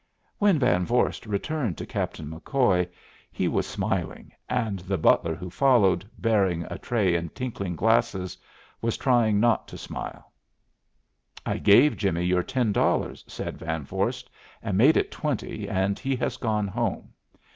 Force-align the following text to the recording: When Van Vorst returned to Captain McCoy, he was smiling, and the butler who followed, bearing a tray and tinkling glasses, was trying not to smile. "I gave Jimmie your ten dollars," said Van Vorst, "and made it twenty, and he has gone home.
When 0.39 0.57
Van 0.57 0.83
Vorst 0.83 1.27
returned 1.27 1.77
to 1.77 1.85
Captain 1.85 2.25
McCoy, 2.27 2.89
he 3.31 3.47
was 3.47 3.67
smiling, 3.67 4.31
and 4.49 4.79
the 4.79 4.97
butler 4.97 5.35
who 5.35 5.51
followed, 5.51 6.09
bearing 6.17 6.63
a 6.71 6.79
tray 6.79 7.13
and 7.13 7.31
tinkling 7.35 7.75
glasses, 7.75 8.35
was 8.81 8.97
trying 8.97 9.39
not 9.39 9.67
to 9.67 9.77
smile. 9.77 10.31
"I 11.45 11.57
gave 11.59 11.97
Jimmie 11.97 12.25
your 12.25 12.41
ten 12.41 12.71
dollars," 12.71 13.23
said 13.27 13.59
Van 13.59 13.83
Vorst, 13.85 14.27
"and 14.63 14.75
made 14.75 14.97
it 14.97 15.11
twenty, 15.11 15.69
and 15.69 15.99
he 15.99 16.15
has 16.15 16.35
gone 16.37 16.67
home. 16.67 17.13